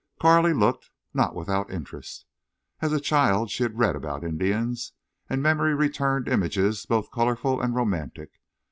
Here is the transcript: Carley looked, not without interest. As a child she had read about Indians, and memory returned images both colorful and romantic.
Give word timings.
Carley 0.19 0.51
looked, 0.51 0.89
not 1.13 1.35
without 1.35 1.69
interest. 1.69 2.25
As 2.81 2.91
a 2.91 2.99
child 2.99 3.51
she 3.51 3.61
had 3.61 3.77
read 3.77 3.95
about 3.95 4.23
Indians, 4.23 4.93
and 5.29 5.43
memory 5.43 5.75
returned 5.75 6.27
images 6.27 6.87
both 6.87 7.11
colorful 7.11 7.61
and 7.61 7.75
romantic. 7.75 8.31